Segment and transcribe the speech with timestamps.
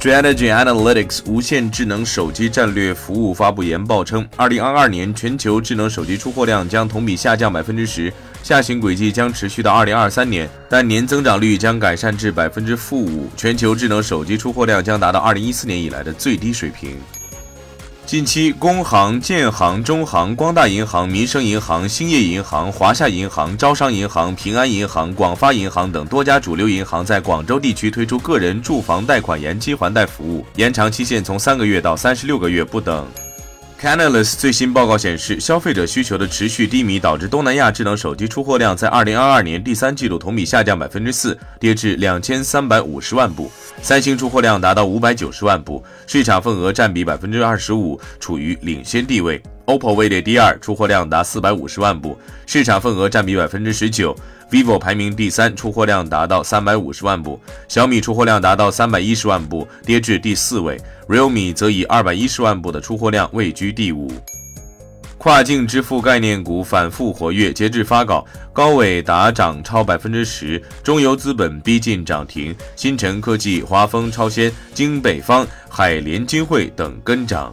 [0.00, 16.96] Strategy Analytics 无线智能手机战略服务发布研报称，二零二二年全球智能手机出货量将同比下降百分之十，下行轨迹将持续到二零二三年，但年增长率将改善至百分之负五，全球智能手机出货量将达到二零一四年以来的最低水平。
[18.08, 33.06] 近期，工行、建行、中行、光大银行、民生银行、兴业银行、华夏银行、招商银行、平安银行、广发银行等多家主流银行在广州地区推出个人住房贷款延期还贷服务，延长期限从三个月到三十六个月不等。
[33.80, 43.48] Canalys 最新报告显示，消费者需求的持续低迷导致东南亚智能手机出货量在二零二二年第三季度同比下降百分之四，跌至两千三百五十万部。
[43.80, 49.40] 三星出货量达到五百九十万部，市场份额占比百分之二十五，处于领先地位。
[49.68, 54.16] OPPO 位列第二，出货量达四百五十万部，市场份额占比百分之十九。
[54.50, 57.38] vivo 排名第三，出货量达到三百五十万部，
[57.68, 64.10] 小米出货量达到三百一十万部，跌至第四位，realme 则以二百一十万部的出货量位居第五。
[65.18, 68.24] 跨境支付概念股反复活跃，截至发稿，
[68.54, 77.52] 高伟达涨超百分之十，中游资本逼近涨停，新城科技、华丰超鲜、京北方、海联金汇等跟涨。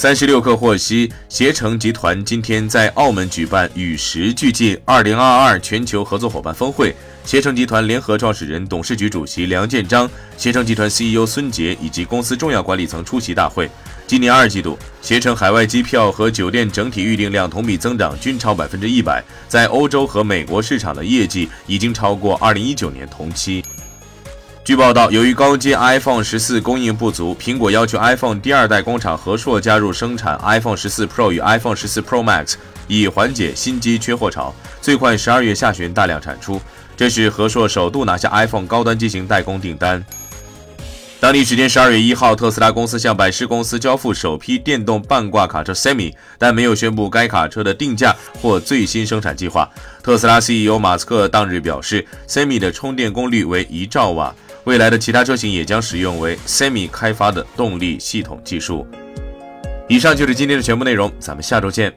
[0.00, 13.70] 三十六氪获悉，携程集团今天在澳门举办“与时俱进”二零二二全球合作伙伴峰会，携程集团联合创始人、董事局主席梁建章、携程集团 CEO 孙杰以及公司重要管理层出席大会。
[14.06, 23.62] 今年二季度，携程海外机票和酒店整体预订量同比增长均超百分之一百，在欧洲和美国市场的业绩已经超过二零一九年同期。
[24.62, 32.54] 据报道，由于高阶 iPhone 十四供应不足，苹果要求 iPhone 第二代工厂和硕加入生产 iPhone 十四 Pro 与 iPhone 十四 Pro Max，
[32.86, 36.60] 以缓解新机缺货潮，最快十二月下旬大量产出。
[36.94, 40.04] 这是和硕首度拿下 iPhone 高端机型代工订单。
[41.18, 49.68] 当地时间十二月一号，特斯拉公司向百事公司交付首批电动半挂卡车 Semi，但没有宣布该卡车的定价或最新生产计划。
[50.02, 54.34] 特斯拉 CEO 马斯克当日表示，Semi 的充电功率为一兆瓦。
[54.64, 58.86] 未来的其他车型也将使用为 Semi 开发的动力系统技术。
[59.88, 61.92] 以上就是今天的全部内容，咱们下周见。